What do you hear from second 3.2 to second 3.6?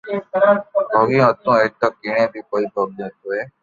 ھوئي